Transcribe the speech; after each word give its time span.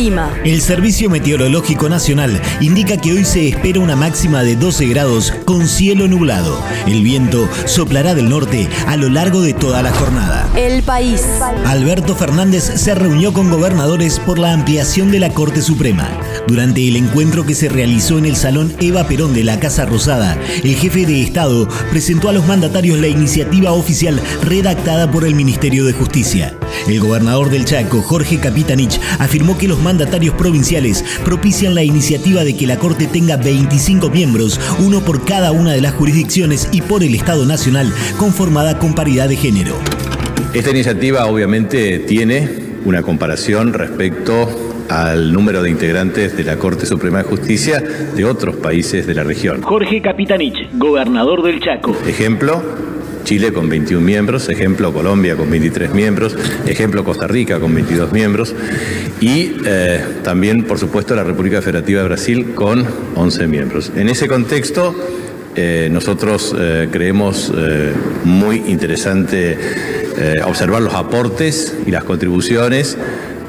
El 0.00 0.06
clima. 0.06 0.34
El 0.46 0.62
Servicio 0.62 1.10
Meteorológico 1.10 1.90
Nacional 1.90 2.40
indica 2.62 2.96
que 2.96 3.12
hoy 3.12 3.26
se 3.26 3.48
espera 3.48 3.80
una 3.80 3.96
máxima 3.96 4.42
de 4.42 4.56
12 4.56 4.86
grados 4.86 5.30
con 5.44 5.68
cielo 5.68 6.08
nublado. 6.08 6.58
El 6.86 7.02
viento 7.02 7.46
soplará 7.66 8.14
del 8.14 8.30
norte 8.30 8.66
a 8.86 8.96
lo 8.96 9.10
largo 9.10 9.42
de 9.42 9.52
toda 9.52 9.82
la 9.82 9.92
jornada. 9.92 10.48
El 10.56 10.82
país. 10.82 11.22
Alberto 11.66 12.16
Fernández 12.16 12.64
se 12.64 12.94
reunió 12.94 13.34
con 13.34 13.50
gobernadores 13.50 14.18
por 14.20 14.38
la 14.38 14.54
ampliación 14.54 15.10
de 15.10 15.20
la 15.20 15.34
Corte 15.34 15.60
Suprema. 15.60 16.08
Durante 16.46 16.88
el 16.88 16.96
encuentro 16.96 17.44
que 17.44 17.54
se 17.54 17.68
realizó 17.68 18.16
en 18.16 18.24
el 18.24 18.36
Salón 18.36 18.72
Eva 18.80 19.06
Perón 19.06 19.34
de 19.34 19.44
la 19.44 19.60
Casa 19.60 19.84
Rosada, 19.84 20.38
el 20.64 20.76
jefe 20.76 21.04
de 21.04 21.20
Estado 21.20 21.68
presentó 21.90 22.30
a 22.30 22.32
los 22.32 22.46
mandatarios 22.46 22.98
la 22.98 23.08
iniciativa 23.08 23.72
oficial 23.72 24.18
redactada 24.42 25.10
por 25.10 25.26
el 25.26 25.34
Ministerio 25.34 25.84
de 25.84 25.92
Justicia. 25.92 26.56
El 26.88 27.00
gobernador 27.00 27.50
del 27.50 27.66
Chaco, 27.66 28.00
Jorge 28.00 28.38
Capitanich, 28.38 28.98
afirmó 29.18 29.58
que 29.58 29.68
los 29.68 29.80
mandatarios 29.90 30.36
provinciales 30.36 31.04
propician 31.24 31.74
la 31.74 31.82
iniciativa 31.82 32.44
de 32.44 32.56
que 32.56 32.64
la 32.64 32.78
Corte 32.78 33.08
tenga 33.08 33.36
25 33.36 34.08
miembros, 34.10 34.60
uno 34.78 35.00
por 35.00 35.24
cada 35.24 35.50
una 35.50 35.72
de 35.72 35.80
las 35.80 35.94
jurisdicciones 35.94 36.68
y 36.70 36.80
por 36.80 37.02
el 37.02 37.12
Estado 37.16 37.44
Nacional, 37.44 37.92
conformada 38.16 38.78
con 38.78 38.94
paridad 38.94 39.28
de 39.28 39.34
género. 39.34 39.74
Esta 40.54 40.70
iniciativa 40.70 41.26
obviamente 41.26 41.98
tiene 41.98 42.48
una 42.84 43.02
comparación 43.02 43.72
respecto 43.72 44.48
al 44.88 45.32
número 45.32 45.60
de 45.60 45.70
integrantes 45.70 46.36
de 46.36 46.44
la 46.44 46.56
Corte 46.56 46.86
Suprema 46.86 47.18
de 47.18 47.24
Justicia 47.24 47.82
de 48.14 48.24
otros 48.24 48.56
países 48.56 49.08
de 49.08 49.14
la 49.14 49.24
región. 49.24 49.60
Jorge 49.62 50.00
Capitanich, 50.00 50.68
gobernador 50.74 51.42
del 51.42 51.58
Chaco. 51.58 51.96
Ejemplo, 52.06 52.62
Chile 53.24 53.52
con 53.52 53.68
21 53.68 54.04
miembros, 54.04 54.48
ejemplo 54.48 54.92
Colombia 54.92 55.36
con 55.36 55.50
23 55.50 55.92
miembros, 55.94 56.36
ejemplo 56.66 57.04
Costa 57.04 57.26
Rica 57.26 57.60
con 57.60 57.74
22 57.74 58.12
miembros 58.12 58.54
y 59.20 59.56
eh, 59.64 60.04
también, 60.22 60.64
por 60.64 60.78
supuesto, 60.78 61.14
la 61.14 61.24
República 61.24 61.62
Federativa 61.62 62.02
de 62.02 62.08
Brasil 62.08 62.54
con 62.54 62.84
11 63.14 63.46
miembros. 63.46 63.92
En 63.94 64.08
ese 64.08 64.28
contexto, 64.28 64.94
eh, 65.54 65.88
nosotros 65.90 66.54
eh, 66.58 66.88
creemos 66.90 67.52
muy 68.24 68.62
interesante 68.66 69.58
observar 70.44 70.82
los 70.82 70.92
aportes 70.92 71.74
y 71.86 71.90
las 71.90 72.04
contribuciones 72.04 72.98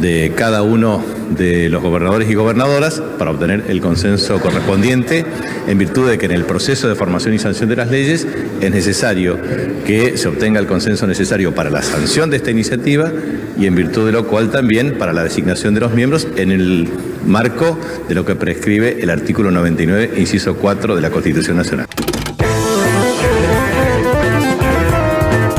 de 0.00 0.32
cada 0.36 0.62
uno 0.62 1.02
de 1.36 1.68
los 1.68 1.82
gobernadores 1.82 2.30
y 2.30 2.34
gobernadoras 2.34 3.00
para 3.18 3.30
obtener 3.30 3.64
el 3.68 3.80
consenso 3.80 4.40
correspondiente, 4.40 5.24
en 5.66 5.78
virtud 5.78 6.08
de 6.08 6.18
que 6.18 6.26
en 6.26 6.32
el 6.32 6.44
proceso 6.44 6.88
de 6.88 6.94
formación 6.94 7.34
y 7.34 7.38
sanción 7.38 7.68
de 7.68 7.76
las 7.76 7.90
leyes 7.90 8.26
es 8.60 8.70
necesario 8.70 9.38
que 9.86 10.16
se 10.16 10.28
obtenga 10.28 10.60
el 10.60 10.66
consenso 10.66 11.06
necesario 11.06 11.54
para 11.54 11.70
la 11.70 11.82
sanción 11.82 12.30
de 12.30 12.36
esta 12.36 12.50
iniciativa 12.50 13.10
y 13.58 13.66
en 13.66 13.74
virtud 13.74 14.06
de 14.06 14.12
lo 14.12 14.26
cual 14.26 14.50
también 14.50 14.98
para 14.98 15.12
la 15.12 15.24
designación 15.24 15.74
de 15.74 15.80
los 15.80 15.92
miembros 15.92 16.26
en 16.36 16.50
el 16.50 16.88
marco 17.26 17.78
de 18.08 18.14
lo 18.14 18.24
que 18.24 18.34
prescribe 18.34 19.02
el 19.02 19.10
artículo 19.10 19.50
99, 19.50 20.12
inciso 20.16 20.56
4 20.56 20.96
de 20.96 21.02
la 21.02 21.10
Constitución 21.10 21.56
Nacional. 21.56 21.86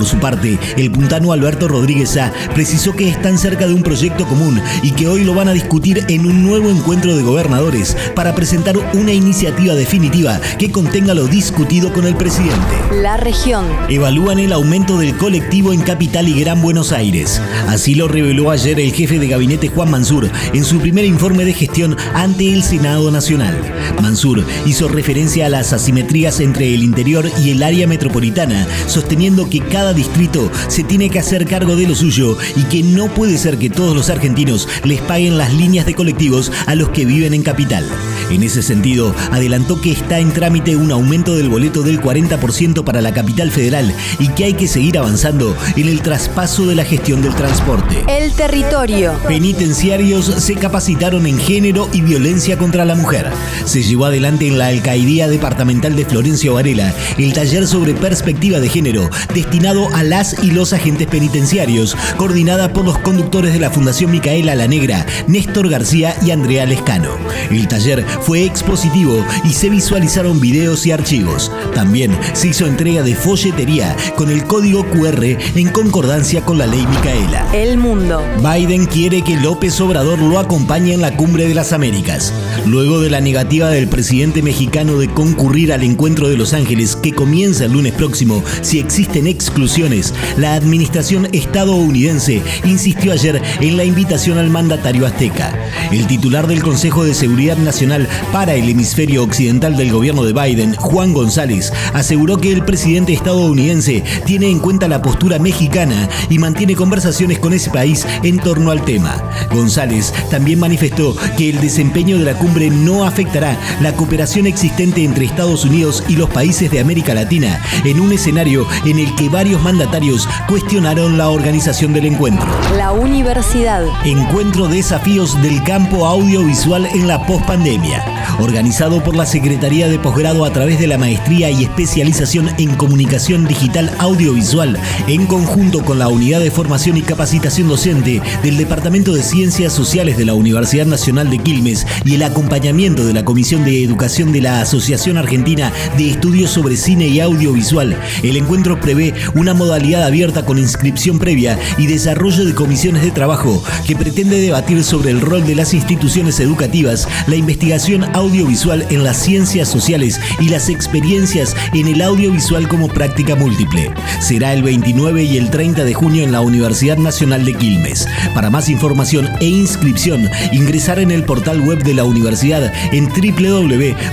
Por 0.00 0.08
su 0.08 0.16
parte, 0.16 0.58
el 0.78 0.90
puntano 0.90 1.30
Alberto 1.30 1.68
Rodríguez 1.68 2.16
A 2.16 2.32
precisó 2.54 2.96
que 2.96 3.10
están 3.10 3.36
cerca 3.36 3.66
de 3.66 3.74
un 3.74 3.82
proyecto 3.82 4.26
común 4.26 4.58
y 4.82 4.92
que 4.92 5.06
hoy 5.06 5.24
lo 5.24 5.34
van 5.34 5.48
a 5.48 5.52
discutir 5.52 6.06
en 6.08 6.24
un 6.24 6.42
nuevo 6.42 6.70
encuentro 6.70 7.14
de 7.14 7.22
gobernadores 7.22 7.94
para 8.14 8.34
presentar 8.34 8.78
una 8.94 9.12
iniciativa 9.12 9.74
definitiva 9.74 10.40
que 10.58 10.72
contenga 10.72 11.12
lo 11.12 11.26
discutido 11.26 11.92
con 11.92 12.06
el 12.06 12.16
presidente. 12.16 12.56
La 13.02 13.18
región. 13.18 13.66
Evalúan 13.90 14.38
el 14.38 14.54
aumento 14.54 14.96
del 14.96 15.14
colectivo 15.18 15.70
en 15.74 15.82
Capital 15.82 16.28
y 16.28 16.40
Gran 16.40 16.62
Buenos 16.62 16.92
Aires. 16.92 17.38
Así 17.68 17.94
lo 17.94 18.08
reveló 18.08 18.50
ayer 18.50 18.80
el 18.80 18.94
jefe 18.94 19.18
de 19.18 19.28
gabinete 19.28 19.68
Juan 19.68 19.90
Mansur 19.90 20.30
en 20.54 20.64
su 20.64 20.78
primer 20.78 21.04
informe 21.04 21.44
de 21.44 21.52
gestión 21.52 21.94
ante 22.14 22.50
el 22.50 22.62
Senado 22.62 23.10
Nacional. 23.10 23.54
Mansur 24.00 24.46
hizo 24.64 24.88
referencia 24.88 25.44
a 25.44 25.50
las 25.50 25.74
asimetrías 25.74 26.40
entre 26.40 26.72
el 26.72 26.82
interior 26.82 27.30
y 27.44 27.50
el 27.50 27.62
área 27.62 27.86
metropolitana, 27.86 28.66
sosteniendo 28.86 29.50
que 29.50 29.60
cada 29.60 29.89
distrito 29.92 30.50
se 30.68 30.84
tiene 30.84 31.10
que 31.10 31.18
hacer 31.18 31.46
cargo 31.46 31.76
de 31.76 31.86
lo 31.86 31.94
suyo 31.94 32.36
y 32.56 32.62
que 32.64 32.82
no 32.82 33.08
puede 33.08 33.38
ser 33.38 33.58
que 33.58 33.70
todos 33.70 33.94
los 33.94 34.10
argentinos 34.10 34.68
les 34.84 35.00
paguen 35.00 35.38
las 35.38 35.52
líneas 35.52 35.86
de 35.86 35.94
colectivos 35.94 36.50
a 36.66 36.74
los 36.74 36.90
que 36.90 37.04
viven 37.04 37.34
en 37.34 37.42
capital. 37.42 37.86
En 38.30 38.42
ese 38.42 38.62
sentido, 38.62 39.14
adelantó 39.30 39.80
que 39.80 39.92
está 39.92 40.18
en 40.18 40.32
trámite 40.32 40.76
un 40.76 40.90
aumento 40.92 41.34
del 41.34 41.48
boleto 41.48 41.82
del 41.82 42.00
40% 42.00 42.84
para 42.84 43.00
la 43.00 43.12
capital 43.12 43.50
federal 43.50 43.94
y 44.18 44.28
que 44.28 44.44
hay 44.44 44.54
que 44.54 44.68
seguir 44.68 44.98
avanzando 44.98 45.56
en 45.76 45.88
el 45.88 46.00
traspaso 46.00 46.66
de 46.66 46.76
la 46.76 46.84
gestión 46.84 47.22
del 47.22 47.34
transporte. 47.34 48.04
El 48.08 48.32
territorio. 48.32 49.14
Penitenciarios 49.26 50.26
se 50.26 50.54
capacitaron 50.54 51.26
en 51.26 51.38
género 51.38 51.88
y 51.92 52.00
violencia 52.02 52.56
contra 52.56 52.84
la 52.84 52.94
mujer. 52.94 53.30
Se 53.64 53.82
llevó 53.82 54.06
adelante 54.06 54.46
en 54.46 54.58
la 54.58 54.68
Alcaidía 54.68 55.28
Departamental 55.28 55.96
de 55.96 56.04
Florencio 56.04 56.54
Varela 56.54 56.94
el 57.18 57.32
taller 57.32 57.66
sobre 57.66 57.94
perspectiva 57.94 58.60
de 58.60 58.68
género 58.68 59.10
destinado 59.34 59.88
a 59.94 60.02
las 60.02 60.42
y 60.42 60.50
los 60.50 60.72
agentes 60.72 61.06
penitenciarios, 61.06 61.96
coordinada 62.16 62.72
por 62.72 62.84
los 62.84 62.98
conductores 62.98 63.52
de 63.52 63.60
la 63.60 63.70
Fundación 63.70 64.10
Micaela 64.10 64.54
La 64.54 64.68
Negra, 64.68 65.06
Néstor 65.26 65.68
García 65.68 66.14
y 66.22 66.30
Andrea 66.30 66.66
Lescano. 66.66 67.10
El 67.50 67.68
taller 67.68 68.04
fue 68.20 68.44
expositivo 68.44 69.24
y 69.44 69.50
se 69.50 69.70
visualizaron 69.70 70.40
videos 70.40 70.86
y 70.86 70.92
archivos. 70.92 71.50
También 71.74 72.16
se 72.32 72.48
hizo 72.48 72.66
entrega 72.66 73.02
de 73.02 73.14
folletería 73.14 73.96
con 74.16 74.30
el 74.30 74.44
código 74.44 74.84
QR 74.90 75.24
en 75.24 75.68
concordancia 75.70 76.44
con 76.44 76.58
la 76.58 76.66
ley 76.66 76.86
Micaela. 76.86 77.46
El 77.52 77.78
mundo. 77.78 78.22
Biden 78.38 78.86
quiere 78.86 79.22
que 79.22 79.36
López 79.36 79.80
Obrador 79.80 80.18
lo 80.18 80.38
acompañe 80.38 80.94
en 80.94 81.00
la 81.00 81.16
cumbre 81.16 81.48
de 81.48 81.54
las 81.54 81.72
Américas. 81.72 82.32
Luego 82.66 83.00
de 83.00 83.10
la 83.10 83.20
negativa 83.20 83.68
del 83.70 83.88
presidente 83.88 84.42
mexicano 84.42 84.98
de 84.98 85.08
concurrir 85.08 85.72
al 85.72 85.82
encuentro 85.82 86.28
de 86.28 86.36
Los 86.36 86.52
Ángeles 86.52 86.96
que 86.96 87.12
comienza 87.12 87.64
el 87.64 87.72
lunes 87.72 87.92
próximo 87.92 88.42
si 88.62 88.78
existen 88.78 89.26
exclusiones, 89.26 90.14
la 90.36 90.54
administración 90.54 91.28
estadounidense 91.32 92.42
insistió 92.64 93.12
ayer 93.12 93.40
en 93.60 93.76
la 93.76 93.84
invitación 93.84 94.38
al 94.38 94.50
mandatario 94.50 95.06
azteca. 95.06 95.52
El 95.90 96.06
titular 96.06 96.46
del 96.46 96.62
Consejo 96.62 97.04
de 97.04 97.14
Seguridad 97.14 97.56
Nacional 97.56 98.08
para 98.32 98.54
el 98.54 98.68
hemisferio 98.68 99.22
occidental 99.22 99.76
del 99.76 99.92
gobierno 99.92 100.24
de 100.24 100.32
Biden, 100.32 100.74
Juan 100.74 101.12
González, 101.12 101.72
aseguró 101.94 102.38
que 102.38 102.52
el 102.52 102.64
presidente 102.64 103.12
estadounidense 103.12 104.02
tiene 104.24 104.50
en 104.50 104.58
cuenta 104.58 104.88
la 104.88 105.02
postura 105.02 105.38
mexicana 105.38 106.08
y 106.28 106.38
mantiene 106.38 106.74
conversaciones 106.74 107.38
con 107.38 107.52
ese 107.52 107.70
país 107.70 108.06
en 108.22 108.38
torno 108.38 108.70
al 108.70 108.84
tema. 108.84 109.16
González 109.50 110.12
también 110.30 110.58
manifestó 110.60 111.16
que 111.36 111.50
el 111.50 111.60
desempeño 111.60 112.18
de 112.18 112.24
la 112.24 112.34
cumbre 112.34 112.70
no 112.70 113.04
afectará 113.04 113.56
la 113.80 113.92
cooperación 113.92 114.46
existente 114.46 115.04
entre 115.04 115.24
Estados 115.24 115.64
Unidos 115.64 116.04
y 116.08 116.16
los 116.16 116.30
países 116.30 116.70
de 116.70 116.80
América 116.80 117.14
Latina 117.14 117.60
en 117.84 118.00
un 118.00 118.12
escenario 118.12 118.66
en 118.84 118.98
el 118.98 119.14
que 119.14 119.28
varios 119.28 119.62
mandatarios 119.62 120.28
cuestionaron 120.48 121.18
la 121.18 121.28
organización 121.28 121.92
del 121.92 122.06
encuentro. 122.06 122.46
La 122.76 122.92
universidad. 122.92 123.84
Encuentro 124.04 124.68
Desafíos 124.68 125.40
del 125.42 125.62
Campo 125.64 126.06
Audiovisual 126.06 126.86
en 126.86 127.08
la 127.08 127.24
Postpandemia. 127.26 127.99
yeah. 128.06 128.16
Organizado 128.40 129.04
por 129.04 129.16
la 129.16 129.26
Secretaría 129.26 129.86
de 129.86 129.98
Posgrado 129.98 130.46
a 130.46 130.52
través 130.52 130.80
de 130.80 130.86
la 130.86 130.96
Maestría 130.96 131.50
y 131.50 131.64
Especialización 131.64 132.48
en 132.56 132.74
Comunicación 132.74 133.46
Digital 133.46 133.92
Audiovisual, 133.98 134.78
en 135.08 135.26
conjunto 135.26 135.84
con 135.84 135.98
la 135.98 136.08
Unidad 136.08 136.40
de 136.40 136.50
Formación 136.50 136.96
y 136.96 137.02
Capacitación 137.02 137.68
Docente 137.68 138.22
del 138.42 138.56
Departamento 138.56 139.12
de 139.12 139.22
Ciencias 139.22 139.74
Sociales 139.74 140.16
de 140.16 140.24
la 140.24 140.32
Universidad 140.32 140.86
Nacional 140.86 141.28
de 141.28 141.36
Quilmes 141.36 141.86
y 142.02 142.14
el 142.14 142.22
acompañamiento 142.22 143.04
de 143.04 143.12
la 143.12 143.26
Comisión 143.26 143.62
de 143.62 143.84
Educación 143.84 144.32
de 144.32 144.40
la 144.40 144.62
Asociación 144.62 145.18
Argentina 145.18 145.70
de 145.98 146.08
Estudios 146.08 146.50
sobre 146.50 146.78
Cine 146.78 147.08
y 147.08 147.20
Audiovisual. 147.20 147.94
El 148.22 148.38
encuentro 148.38 148.80
prevé 148.80 149.12
una 149.34 149.52
modalidad 149.52 150.02
abierta 150.02 150.46
con 150.46 150.56
inscripción 150.56 151.18
previa 151.18 151.58
y 151.76 151.86
desarrollo 151.86 152.46
de 152.46 152.54
comisiones 152.54 153.02
de 153.02 153.10
trabajo 153.10 153.62
que 153.86 153.96
pretende 153.96 154.40
debatir 154.40 154.82
sobre 154.82 155.10
el 155.10 155.20
rol 155.20 155.46
de 155.46 155.56
las 155.56 155.74
instituciones 155.74 156.40
educativas, 156.40 157.06
la 157.26 157.36
investigación 157.36 158.04
audiovisual 158.04 158.29
en 158.32 159.02
las 159.02 159.16
ciencias 159.16 159.68
sociales 159.68 160.20
y 160.38 160.50
las 160.50 160.68
experiencias 160.68 161.56
en 161.74 161.88
el 161.88 162.00
audiovisual 162.00 162.68
como 162.68 162.86
práctica 162.86 163.34
múltiple. 163.34 163.90
Será 164.20 164.52
el 164.52 164.62
29 164.62 165.24
y 165.24 165.36
el 165.36 165.50
30 165.50 165.82
de 165.84 165.94
junio 165.94 166.22
en 166.22 166.30
la 166.30 166.40
Universidad 166.40 166.96
Nacional 166.96 167.44
de 167.44 167.54
Quilmes. 167.54 168.06
Para 168.32 168.48
más 168.48 168.68
información 168.68 169.28
e 169.40 169.46
inscripción, 169.46 170.30
ingresar 170.52 171.00
en 171.00 171.10
el 171.10 171.24
portal 171.24 171.60
web 171.60 171.82
de 171.82 171.94
la 171.94 172.04
universidad 172.04 172.72
en 172.92 173.08
www.unq.edu.ar. 173.08 174.08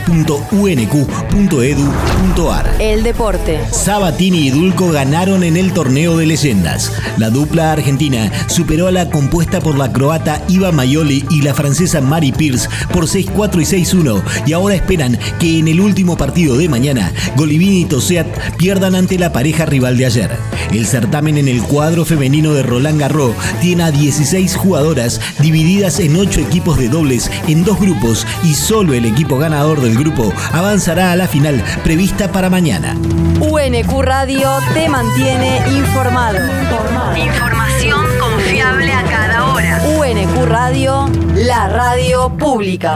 El 2.80 3.04
deporte. 3.04 3.60
Sabatini 3.72 4.48
y 4.48 4.50
Dulco 4.50 4.90
ganaron 4.90 5.44
en 5.44 5.58
el 5.58 5.74
torneo 5.74 6.18
de 6.18 6.26
leyendas. 6.26 6.92
La 7.18 7.30
dupla 7.30 7.72
argentina 7.72 8.32
superó 8.48 8.88
a 8.88 8.92
la 8.92 9.12
compuesta 9.12 9.62
por 9.62 9.78
la 9.78 9.94
croata 9.94 10.42
Iva 10.48 10.72
Maioli 10.72 11.24
y 11.30 11.44
la 11.44 11.54
francesa 11.54 12.02
Mari 12.02 12.32
Pierce 12.32 12.68
por 12.92 13.06
6-4, 13.06 13.32
4 13.36 13.62
y 13.62 13.66
6-1 13.66 13.97
y 14.46 14.54
ahora 14.54 14.76
esperan 14.76 15.18
que 15.40 15.58
en 15.58 15.68
el 15.68 15.80
último 15.80 16.18
partido 16.18 16.56
de 16.56 16.70
mañana 16.70 17.12
Golivini 17.36 17.82
y 17.82 17.86
Toseat 17.86 18.28
pierdan 18.58 18.94
ante 18.94 19.18
la 19.18 19.34
pareja 19.34 19.66
rival 19.66 19.98
de 19.98 20.06
ayer. 20.06 20.30
El 20.72 20.86
certamen 20.86 21.38
en 21.38 21.48
el 21.48 21.64
cuadro 21.64 22.06
femenino 22.06 22.54
de 22.54 22.62
Roland 22.62 23.00
Garros 23.00 23.34
tiene 23.60 23.84
a 23.84 23.92
16 23.92 24.56
jugadoras 24.56 25.20
divididas 25.40 26.00
en 26.00 26.16
8 26.16 26.42
equipos 26.42 26.78
de 26.78 26.90
dobles 26.90 27.32
en 27.48 27.64
dos 27.64 27.80
grupos 27.80 28.28
y 28.44 28.54
solo 28.54 28.94
el 28.94 29.06
equipo 29.06 29.38
ganador 29.38 29.82
del 29.82 29.98
grupo 29.98 30.32
avanzará 30.52 31.12
a 31.12 31.16
la 31.16 31.28
final 31.28 31.64
prevista 31.84 32.32
para 32.32 32.50
mañana. 32.50 32.96
UNQ 33.40 34.02
Radio 34.02 34.52
te 34.74 34.90
mantiene 34.90 35.62
informado. 35.70 36.40
Información 37.18 38.06
confiable 38.20 38.92
a 38.92 39.04
cada 39.04 39.54
hora. 39.54 39.82
UNQ 39.98 40.46
Radio, 40.46 41.10
la 41.36 41.68
radio 41.68 42.30
pública. 42.38 42.96